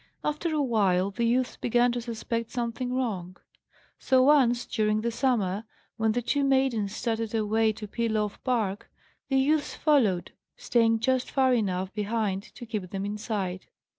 After 0.23 0.51
awhile 0.51 1.11
the 1.11 1.27
youths 1.27 1.57
began 1.57 1.91
to 1.91 2.01
suspect 2.01 2.49
something 2.49 2.91
wrong. 2.91 3.37
So 3.99 4.23
once 4.23 4.65
during 4.65 5.01
the 5.01 5.11
summer, 5.11 5.65
when 5.95 6.13
the 6.13 6.23
two 6.23 6.43
maidens 6.43 6.95
started 6.95 7.35
away 7.35 7.71
to 7.73 7.87
peel 7.87 8.17
off 8.17 8.43
bark, 8.43 8.89
the 9.29 9.37
youths 9.37 9.75
followed, 9.75 10.31
staying 10.57 11.01
just 11.01 11.29
far 11.29 11.53
enough 11.53 11.93
behind 11.93 12.41
to 12.55 12.65
keep 12.65 12.89
them 12.89 13.05
in 13.05 13.19
sight. 13.19 13.67